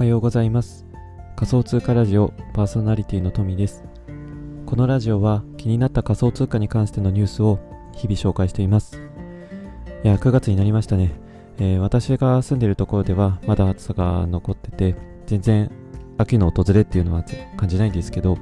[0.00, 0.86] はようございます。
[1.36, 3.84] 仮想通貨ラジオパーソナリティのトミーです。
[4.64, 7.58] このラジオは気になった仮想通貨に関してのニュースを
[7.92, 8.96] 日々紹介しています。
[10.02, 11.12] いや9月になりましたね、
[11.58, 14.96] えー、私が住んでいるところではまだ暑さが残ってて
[15.26, 15.70] 全然
[16.16, 17.22] 秋の訪れっていうのは
[17.58, 18.38] 感じないんですけど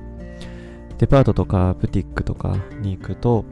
[0.99, 3.45] デパートとかブティックとかに行くと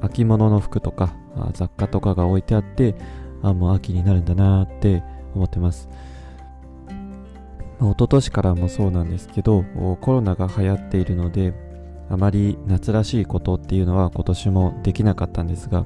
[0.00, 1.14] 秋物の服とか
[1.52, 2.96] 雑貨とかが置いてあって
[3.42, 5.04] あもう秋になるんだなって
[5.36, 5.88] 思ってます。
[7.80, 9.64] 一昨年からもそうなんですけど
[10.00, 11.54] コロナが流行っているので
[12.10, 15.84] あまり夏らしいことっていうのは今年もできなかったんですが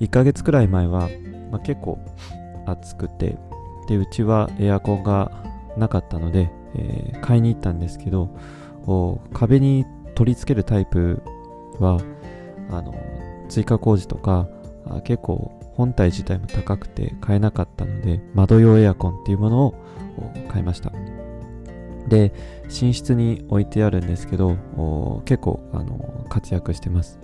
[0.00, 1.10] 1ヶ月くらい前は、
[1.50, 1.98] まあ、結構
[2.66, 3.36] 暑くて
[3.88, 5.32] でうちはエアコンが
[5.76, 8.30] なかったので、えー、買いに行ったんですけど
[9.32, 11.22] 壁に取り付けるタイプ
[11.78, 12.00] は
[12.70, 12.94] あの
[13.48, 14.48] 追加工事とか
[15.04, 19.74] 結構本体自体も高くて買えなかったので窓用エアコンっていうものを
[20.48, 20.92] 買いました。
[22.08, 22.32] で
[22.64, 24.56] 寝室に置いてあるんですけど
[25.26, 27.18] 結構あの活躍してます、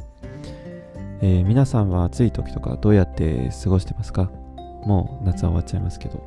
[1.22, 4.30] えー、皆さんは暑い時とかどうやって過ごしてますか？
[4.84, 6.22] もう夏は終わっちゃいますけど、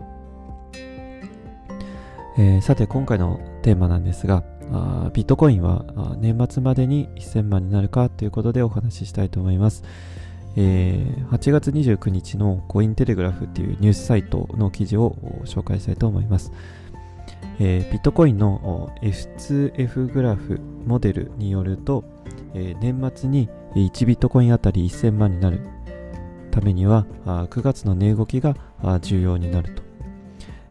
[2.40, 5.86] えー、さて今回のテーマなんですがあビットコインは
[6.20, 9.84] 年末までに1000万になるかということでお話ししたいと思います、
[10.60, 16.52] えー、8月29日のコインテレグラフっていうニュースサイトの記事を紹介したいと思います。
[17.60, 22.04] えー、ビットコインの F2F グラフモデルによると、
[22.56, 25.60] えー、年末に1ビットコインあたり1000万になる
[26.50, 28.56] ためには9月の値動きが
[29.02, 29.84] 重要になると、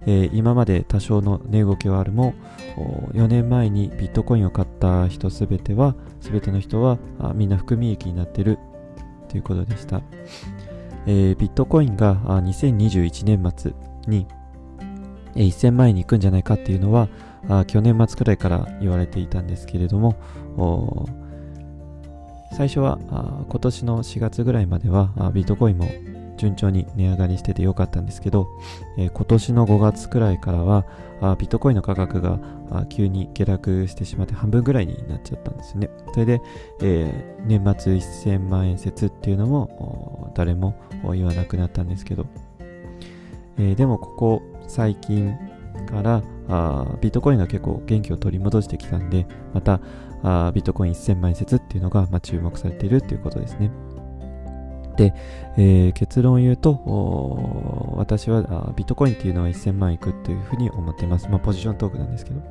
[0.06, 2.34] えー、今まで多少の値動きはあるも
[3.14, 6.98] 4年前にビットコインを買った人すべては全ての人は
[7.34, 8.58] みんな含み益になってる
[9.26, 10.02] ということでした。
[11.06, 13.72] えー、ビットコインが2021年末
[14.08, 14.26] に
[15.34, 17.08] 1000万円に行くんじゃないかっていうのは
[17.66, 21.06] 去年末くらいから言われていたんですけれども
[22.56, 22.98] 最初は
[23.48, 25.88] 今年の4月ぐらいまではビットコインも
[26.36, 28.48] 順調に値上がりしててよかったんですけど、
[28.96, 30.84] えー、今年の5月くらいからは
[31.20, 32.38] あビットコインの価格が
[32.88, 35.88] 急に下落してしまって半分ぐらいになっちゃったんですね。
[36.12, 36.42] それで、
[36.82, 40.74] えー、年末1000万円説っていうのも誰も
[41.12, 42.26] 言わなくなったんですけど、
[43.58, 45.36] えー、でもここ最近
[45.86, 49.80] からあビットコインが結構元気を取り戻してきたんでまた
[50.22, 53.70] あビットコイン1000万円説っていうのが、まあ、注目されているっていうことですね。
[54.96, 55.14] で、
[55.56, 61.28] えー、結論を言うと、私はビットコインっていうのは1000万いくっていうふうに思ってます。
[61.28, 62.42] まあ、ポジショントークなんですけど。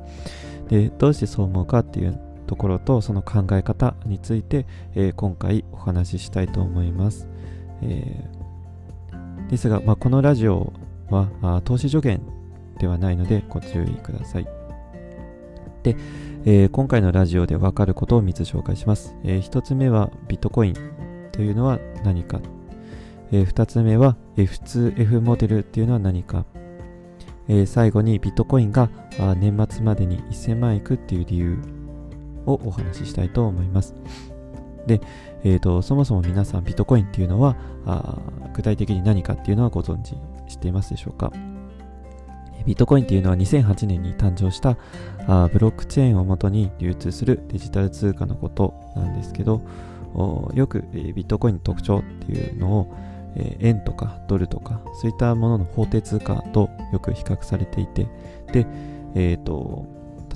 [0.68, 7.28] で、どうしてそう思うかっていうところと、その考え方について、えー、今回お話ししたいと思います。
[7.82, 10.72] えー、ですが、まあ、このラジオ
[11.10, 12.20] はあ投資助言
[12.78, 14.48] ではないのでご注意ください。
[15.82, 15.96] で、
[16.44, 19.14] えー、今回のラジオでわかることを3つ紹介します。
[19.24, 20.95] え、1つ目はビットコイン
[21.36, 22.40] というのは何か、
[23.30, 26.46] えー、2つ目は F2F モデルっていうのは何か、
[27.48, 28.88] えー、最後にビットコインが
[29.36, 31.58] 年末までに1000万いくっていう理由
[32.46, 33.94] をお話ししたいと思います。
[34.86, 35.00] で、
[35.44, 38.18] えーと、そもそも皆さんビットコインっていうのはあ
[38.54, 40.14] 具体的に何かっていうのはご存知
[40.48, 41.32] 知っていますでしょうか。
[42.64, 44.76] ビットコインっていうのは2008年に誕生した
[45.28, 49.60] あブロックチェーンをもとに流通するデジタル通貨のことなんですけど、
[50.54, 52.94] よく、ビットコインの特徴っていうのを、
[53.60, 58.06] 円とかドルとかそういったものの法定通貨とよく比較されていて
[58.50, 58.66] で、
[59.14, 59.86] えーと、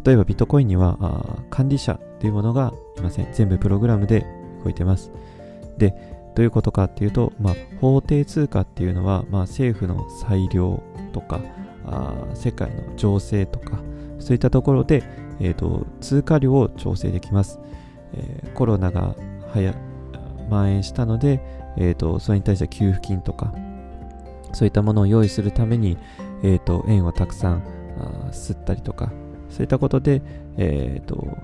[0.04, 3.28] 例えばビットコインには管理者というものがいません。
[3.32, 4.26] 全部プログラムで
[4.62, 5.10] 動いてます。
[5.78, 5.94] で
[6.34, 11.40] どういうことかっていうと、まあ、法定通貨っていうのは、まあ、政府の裁量とか
[11.84, 13.80] あ世界の情勢とか
[14.18, 15.02] そういったところで、
[15.40, 17.58] えーと、通貨量を調整できます、
[18.14, 19.16] えー、コロナが
[19.52, 19.74] はや
[20.48, 21.40] 蔓延したので、
[21.76, 23.52] えーと、それに対して給付金とか
[24.52, 25.96] そういったものを用意するために、
[26.42, 27.62] えーと、円をたくさん
[27.98, 29.12] あ吸ったりとか
[29.48, 30.22] そういったことで、
[30.56, 31.38] えーと、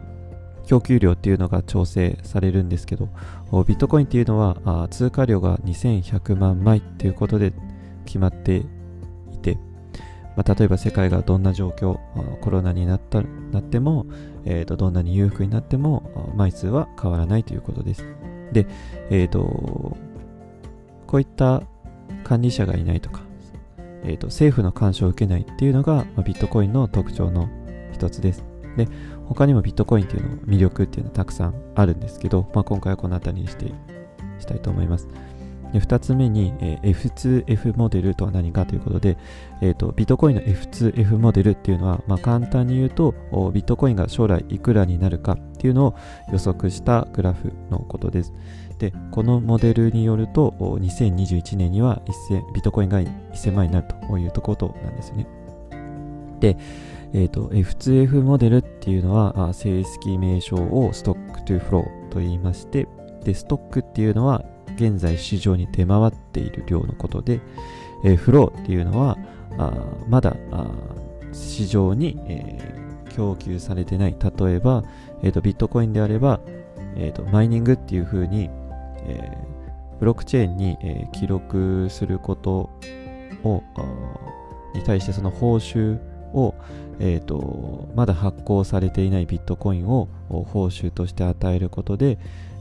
[0.66, 3.08] 供給量っていうのが調整されるんですけど
[3.66, 7.52] ビットコインっていうのは通貨量が2100万枚っていうことで
[8.04, 8.64] 決まって、
[10.36, 11.98] まあ、例えば世界がどんな状況
[12.40, 14.06] コロナになったなっても、
[14.44, 18.04] えーと、どんなに裕福になっても枚数は変わらないということです。
[18.52, 18.66] で、
[19.10, 19.96] えーと、
[21.06, 21.62] こういった
[22.24, 23.22] 管理者がいないとか、
[24.04, 27.48] えーと、政府の干渉を受けないっていうのが、まあ、ビットコインの特徴の
[27.92, 28.44] 一つです。
[28.76, 28.88] で、
[29.26, 33.72] 他にもビットコインっていうの魅力っていうのはたくさんあるんですけど、まあ、今回はこの辺りにして
[34.38, 35.08] したいと思います。
[35.72, 39.16] で2つ目に、えー、F2F モデルとは何かということで、
[39.60, 43.12] えーと、ビットコインの S2F モデルっていうのは、まあ、簡単に言うと
[43.52, 45.96] ビットコインが将来いくらになるかっていうのを
[46.32, 48.32] 予測したグラフのことです。
[48.78, 52.02] で、このモデルによると2021年には
[52.54, 55.26] ビットコインが1000万になるというところなんですね。
[56.40, 56.56] で、
[57.12, 62.86] えーと、F2F モデルっていうのは正式名称をストックトゥフローと言いまして
[63.24, 64.44] でストックっていうのは
[64.76, 67.40] 現在市場に出回っている量のことで、
[68.04, 69.18] えー、フローっていうのは
[69.58, 69.72] あ
[70.08, 70.70] まだあ
[71.32, 74.16] 市場に、えー、供給されてない。
[74.18, 74.84] 例えば、
[75.22, 76.40] えーと、ビットコインであれば、
[76.96, 78.48] えーと、マイニングっていうふうに、
[79.06, 82.70] えー、ブロックチェーンに、えー、記録すること
[83.44, 83.62] を
[84.74, 85.98] に対してその報酬
[86.32, 86.54] を、
[86.98, 92.18] えーと、まだ発行されていないビットコインを報酬として与えることで、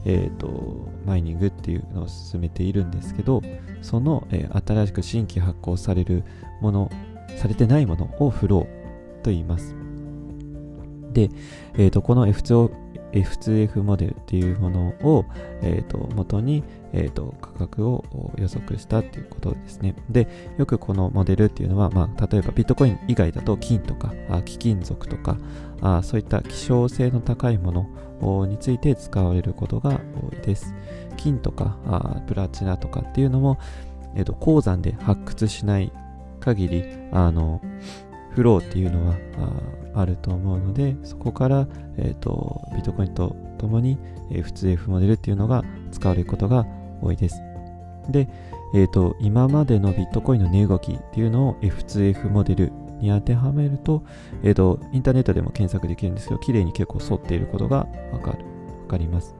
[0.08, 3.42] えーと、マイニングっていうのを進めているんですけど
[3.82, 6.22] その、えー、新しく新規発行される
[6.60, 6.90] もの
[7.36, 9.74] されてないものをフローと言います。
[11.12, 11.30] で、
[11.74, 12.70] えーと、この F2O
[13.22, 15.24] F2F モデルっていうものを、
[15.62, 19.94] えーと、元に、えーと、価格を予測したっていうことですね。
[20.10, 20.28] で、
[20.58, 25.36] よくこのモデルっていうのは、まあ、例えばビットコイン以外だと金とかあ貴金属とか
[25.80, 27.88] あそういった希少性の高いも
[28.20, 30.74] のについて使われることが多いです。
[31.16, 33.58] 金とかあプラチナとかっていうのも、
[34.14, 35.92] えーと、鉱山で発掘しない
[36.40, 37.60] 限りあの
[38.36, 39.16] フローっていうのは
[39.94, 41.66] あると思うのでそこから、
[41.96, 43.98] えーと、ビットコインとともに、
[44.30, 46.66] えー、普通 F モデルっていうのが使われることが
[47.00, 47.40] 多いです。
[48.10, 48.28] で、
[48.74, 54.04] えーと、今までのビットコインの値動きっていうのを F2F モデルに当てはめると,、
[54.42, 58.44] えーと、インターネットでも検索できるんですけど綺麗に結構沿っていることがわかる。
[58.82, 59.34] わかります。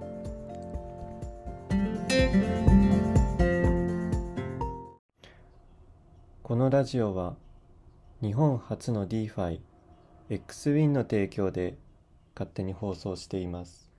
[6.42, 7.34] このラジオは
[8.22, 9.60] 日本初の DeFi
[10.30, 11.76] XWIN の提供で
[12.34, 13.92] 勝手に放送しています。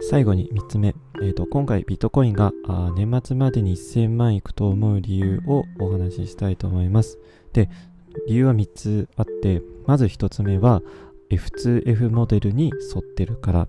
[0.00, 7.18] 最後に3つ目、えーと、今回ビットコインがあ年末までに1000万いくと思う理由をお話ししたいと思います。
[7.52, 7.68] で
[8.26, 10.80] 理由は3つあってまず1つ目は
[11.28, 13.68] F2F モデルに沿ってるから。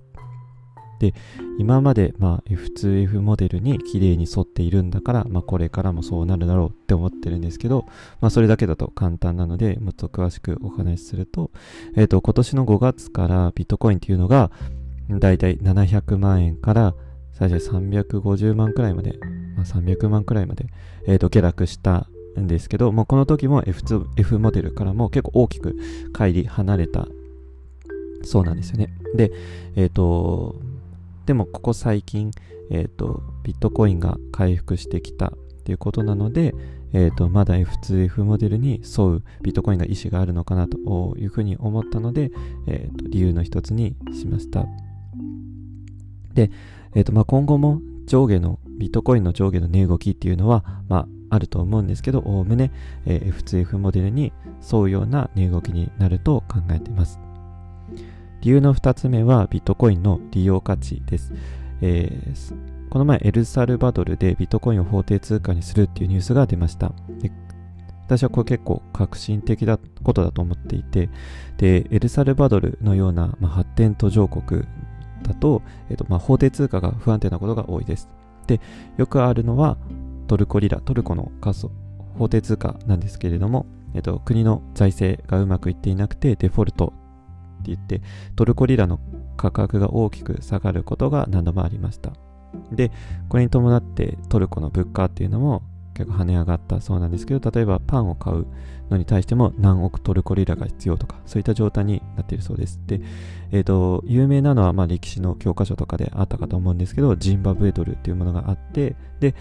[1.00, 1.14] で、
[1.60, 7.86] 今まで、まあ、F2F モデルに綺麗に沿っているんだから、まあ、これからもそうなるだろうって思ってるんですけど、
[8.22, 11.52] まあ、それだけだと簡単なので、もっと詳しくお話しすると、
[11.96, 14.52] え、ー、と、今年の5月からビットコインっていうのが、
[15.10, 16.94] だいたい700万円から
[17.34, 19.18] 最初350万くらいまで、
[19.56, 20.66] まあ、300万くらいまで、
[21.06, 22.08] え、ー、と、下落した
[22.40, 25.78] んですけど、もうこの時も F2F モデルからも結構大きく
[26.14, 27.08] 乖離離れた
[28.24, 28.90] そうなんですよね。
[29.16, 29.32] で、
[29.76, 30.56] えっ、ー、と、
[31.28, 32.32] でもここ最近、
[32.72, 35.32] えーと、ビットコインが回復してきたっ
[35.66, 36.56] ていうことなので、
[36.94, 40.78] えーと、まだ F2F モデルに沿うビットコインが意思があるのかなと
[41.18, 42.32] いうふうに思ったので、
[42.66, 44.66] えーと、理由の一つにしました。
[46.34, 46.50] で、
[46.96, 52.72] えーとまあ、今後も上下のビットコインの上下の値動きっていうのは、まあ、あると思うんですけど、おおむね、
[53.06, 54.32] えー、F2F モデルに
[54.72, 57.20] 沿うような値動きになると考えています。
[58.48, 61.34] 理由の2つ目はビットコインの利用価値です。
[61.82, 66.94] えー、この前エルサルバドルでビットコインを法定通貨にするっていうニュースが出ました。
[67.20, 67.30] で
[68.06, 71.10] 私はこれ結構革新的なことだと思っていて、
[71.58, 74.64] で、エルサルバドルのような、まあ、発展途上国
[75.24, 78.08] だと、えっとまあ、法定通貨が不安定なことが多いです。
[78.48, 78.62] で、
[78.96, 79.76] よくあるのは
[80.28, 81.70] トルコリラ、トルコの仮想
[82.18, 86.94] 法定通貨なんですけれども、えっと、国の財政がうまくいっていなくてデフォルト
[87.68, 88.02] 言って
[88.36, 89.00] トルコリラの
[89.38, 92.12] 価格が大きく下がることが何度もありました。
[92.72, 92.92] で
[93.30, 98.46] これに伴ってトルコの物価っていうのも結構跳ね上がったそうなんですけど例えばパンを買う
[98.90, 102.80] のに対しても何億トルコリラが必要とかそういった状態になっているそうです。
[102.86, 103.02] で、
[103.52, 109.34] えーと、有名なのはまあ歴史の教科書とかであったかと思うんですけどジンバブエドルっていうものがあってで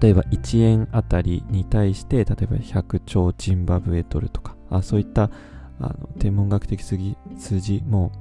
[0.00, 5.30] 例えば1円あたりに対して例えば100兆ジンバブエドルとかあそういった
[5.80, 6.96] あの天文学的数
[7.60, 8.12] 字も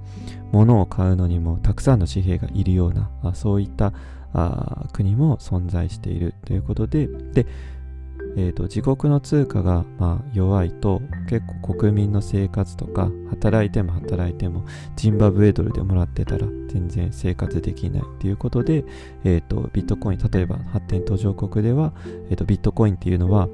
[0.54, 3.94] う物を買うのにもたくさんの紙幣がいるようなあそういった
[4.34, 7.46] あ国も存在しているということでで、
[8.38, 18.86] えーと、自国の通貨が、まあ、弱いと結構国民の生活とか働いても働いてもジンバブエドルでもらってたら全然生活できないということで、
[19.24, 21.94] えーと、ビットコイン例えば発展途上国では、
[22.30, 23.50] えーとビットコインっていうのは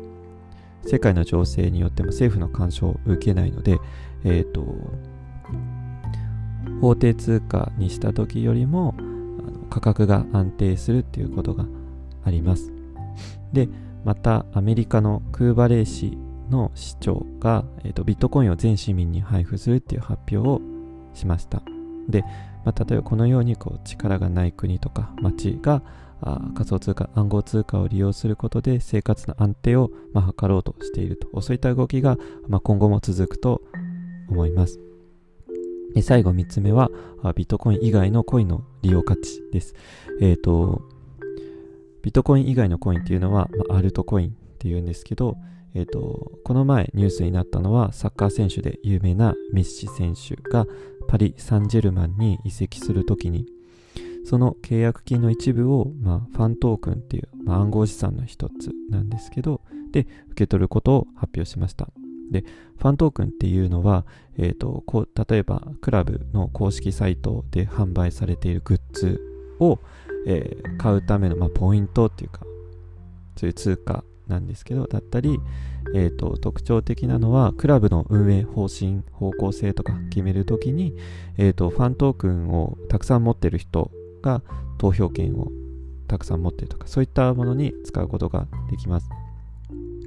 [0.86, 3.80] 世界の情勢によっても政府の干渉を受けないので、
[4.24, 4.65] えっ、ー、と、
[6.82, 11.65] 法定通貨にした時よりもあの価格が安定するっていうことが
[12.24, 12.72] あります。
[13.54, 13.70] で、
[14.04, 16.18] またアメリカのクーバレー市
[16.50, 20.62] の市長が、えーと、ビットコインを全市民に配布するっていう発表を
[21.13, 21.62] しました。
[22.08, 22.24] で、
[22.63, 25.82] まあ、例えばこのようにこう力がない国とか町が
[26.25, 31.39] あ仮想通貨、暗号通貨を利用することで生活の安定を、まあ、図ろうとしていると。
[31.41, 32.17] そういった動きが、
[32.48, 33.62] まあ、今後も続くと
[34.27, 34.79] 思います。
[35.94, 36.89] で最後3つ目は、
[37.36, 39.75] ビットコイン以外のコインの利用価値です。
[40.20, 40.82] えっ、ー、と、
[42.01, 45.38] ビットコイン以外のコインっていうのは、まあ、アルトコインっていうんですけど、
[45.75, 50.65] えっ、ー、と、この前ニュースになったのは、サッカー選手で有名なメッシ選手が
[51.08, 53.46] パリ・サンジェルマンに移籍するときに、
[54.25, 61.89] その契約金の一部を、まあ、ファントークンっていう、まあ、暗号資産の一つなんですけど、で、受け取ることを発表しました。
[62.32, 62.44] で、
[62.79, 64.05] ファントークンっていうのは、
[64.38, 69.22] え、ー、と、こう、例えば、クラブの公式サイトで販売されているグッズ
[69.60, 69.79] を、
[70.25, 72.41] えー、買うための、まあ、ポイントっていうか、
[73.38, 75.39] そういう通貨なんですけど、だったり、
[75.94, 80.96] えーと、特徴的なのは、クラブの運営方針、方向性とか決めるときに、
[81.38, 83.91] えーと、ファントークンをたくさん持ってる人
[84.25, 84.41] が
[84.77, 85.51] 投票権を
[86.08, 89.10] たくさん持ってるとか、そういったものに使うことができます。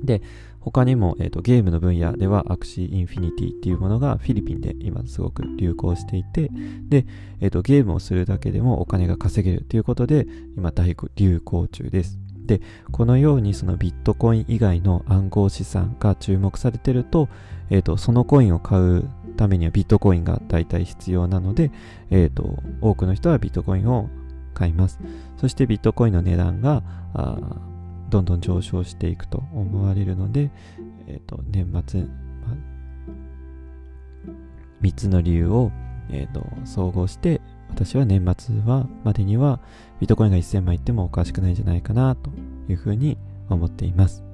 [0.03, 0.23] で、
[0.61, 6.51] 他にも、えーと、ゲームの分野では Axie Infinity っていうものがフィリピンで今すごく流行していて、
[6.89, 7.07] で、
[7.41, 12.19] えーと、ゲームをするだけでもお金が稼げるということで今大流行中です。
[12.49, 12.61] で、
[12.91, 17.29] このようにそのビットコイン以外の暗号資産が注目されてると、
[17.71, 19.09] えーと、そのコインを買う
[19.39, 21.71] ためにはビットコインが大体必要なので、
[22.11, 24.11] えーと、多くの人はビットコインを
[24.53, 24.99] 買います。
[25.39, 26.83] そしてビットコインの値段が
[28.11, 30.51] どんどん上昇していくと思われるので、
[31.07, 32.09] えーと、年末、ま
[34.83, 35.71] 3つの理由を、
[36.11, 37.41] えーと、総合して
[37.71, 39.61] 私は年末はまでには
[40.01, 42.31] ビットコインが1000万いってもおかしくないんじゃないかなと
[42.69, 43.17] いうふうに
[43.49, 44.25] 思っています。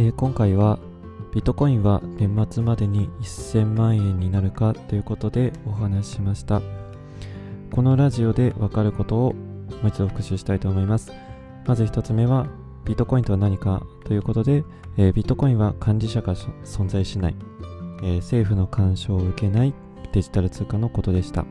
[0.00, 0.78] えー、今回は
[1.34, 6.62] ビットコインは年末までに1000万円になるかということでお話ししました。
[7.70, 11.12] このラジオでわかることをもう一度復習したいと思います。
[11.66, 12.46] まず一つ目は、
[12.86, 14.64] ビットコインとは何かということで、
[14.96, 17.34] えー、ビットコインは幹事社が存在しない、
[18.02, 19.74] えー、政府の干渉を受けない
[20.14, 21.44] デジタル通貨のことでした。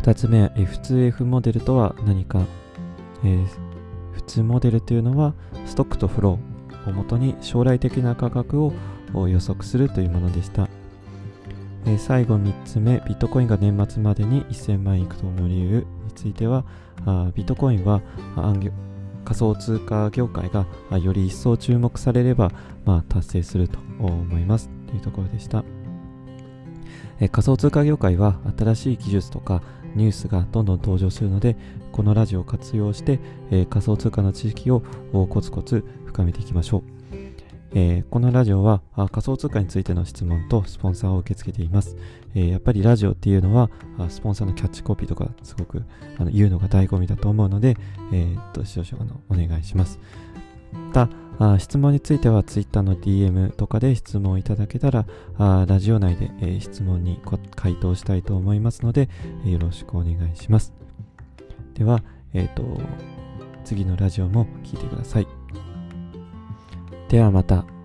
[0.00, 2.40] 二つ目は F2F モデルとは何か、
[3.24, 3.46] えー、
[4.12, 5.34] 普通モデルというのは
[5.66, 8.72] ストックとフロー、をもとに将来的な価格を
[9.28, 10.68] 予測するというものでした。
[11.86, 16.64] え、最後3つ目、ビットコインが年末までに1000万円いくと思う理由については、
[17.06, 18.02] あビットコインは
[19.24, 20.66] 仮想通貨業界が
[20.98, 22.50] より一層注目されれば、
[22.84, 25.64] まあ、達成すると思いますというところでした。
[27.20, 29.62] え仮想通貨業界は新しい技術とか
[29.94, 31.56] ニュースがどんどん登場するので、
[31.92, 34.82] このラジオを活用して、え仮想通貨の知識を
[35.28, 36.98] コツコツ深めていきましょう。
[37.72, 38.80] えー、このラジオは
[39.12, 41.96] 仮想通貨についての質問とスポンサーを受け付けています。
[42.34, 43.70] えー、やっぱりラジオっていうのは
[44.08, 45.82] スポンサーのキャッチコピーとかすごく
[46.18, 47.76] あの言うのが醍醐味だと思うので、
[48.12, 49.98] えー、っと少々あのお願いします。
[50.72, 57.20] またあ質問については Twitter の DM とかで質問いただけたらあラジオ内で、えー、質問に
[57.54, 59.08] 回答したいと思いますので、
[59.44, 60.72] えー、よろしくお願いします。
[61.74, 62.02] では、
[62.34, 62.64] えっ、と
[63.64, 65.26] 次のラジオも聞いてください。
[67.08, 67.77] ではまた。